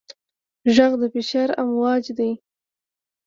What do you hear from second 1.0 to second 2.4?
د فشار امواج دي.